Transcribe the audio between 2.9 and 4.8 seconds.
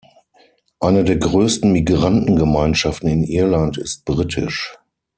in Irland ist britisch.